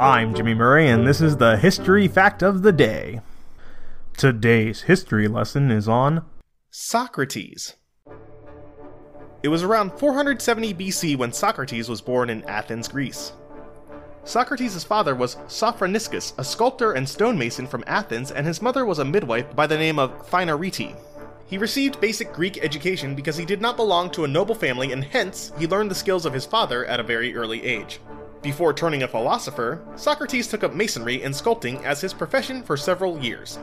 [0.00, 3.20] I'm Jimmy Murray, and this is the History Fact of the Day.
[4.16, 6.24] Today's history lesson is on
[6.72, 7.74] Socrates.
[9.44, 13.34] It was around 470 BC when Socrates was born in Athens, Greece.
[14.24, 19.04] Socrates' father was Sophroniscus, a sculptor and stonemason from Athens, and his mother was a
[19.04, 20.96] midwife by the name of Phaenarete.
[21.46, 25.04] He received basic Greek education because he did not belong to a noble family and
[25.04, 28.00] hence he learned the skills of his father at a very early age.
[28.44, 33.18] Before turning a philosopher, Socrates took up masonry and sculpting as his profession for several
[33.18, 33.58] years.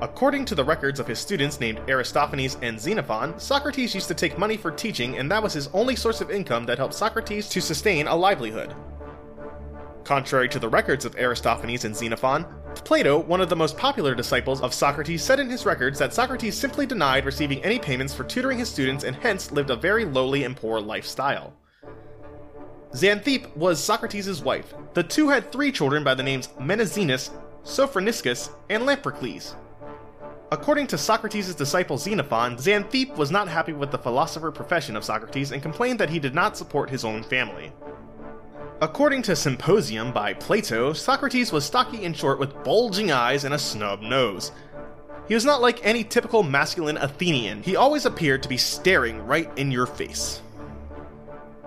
[0.00, 4.38] According to the records of his students named Aristophanes and Xenophon, Socrates used to take
[4.38, 7.60] money for teaching and that was his only source of income that helped Socrates to
[7.60, 8.74] sustain a livelihood.
[10.04, 14.62] Contrary to the records of Aristophanes and Xenophon, Plato, one of the most popular disciples
[14.62, 18.58] of Socrates, said in his records that Socrates simply denied receiving any payments for tutoring
[18.58, 21.52] his students and hence lived a very lowly and poor lifestyle.
[22.92, 24.74] Xanthippe was Socrates' wife.
[24.94, 27.30] The two had three children by the names Menexenus,
[27.64, 29.54] Sophroniscus, and Lamprocles.
[30.52, 35.50] According to Socrates' disciple Xenophon, Xanthippe was not happy with the philosopher profession of Socrates
[35.50, 37.72] and complained that he did not support his own family.
[38.80, 43.58] According to Symposium by Plato, Socrates was stocky and short with bulging eyes and a
[43.58, 44.52] snub nose.
[45.26, 49.50] He was not like any typical masculine Athenian, he always appeared to be staring right
[49.58, 50.40] in your face.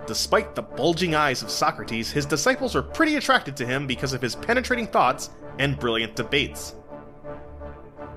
[0.09, 4.23] Despite the bulging eyes of Socrates, his disciples were pretty attracted to him because of
[4.23, 5.29] his penetrating thoughts
[5.59, 6.73] and brilliant debates.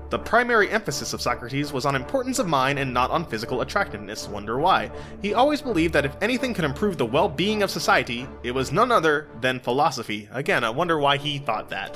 [0.09, 4.27] The primary emphasis of Socrates was on importance of mind and not on physical attractiveness.
[4.27, 4.89] Wonder why?
[5.21, 8.71] He always believed that if anything could improve the well being of society, it was
[8.71, 10.27] none other than philosophy.
[10.31, 11.95] Again, I wonder why he thought that.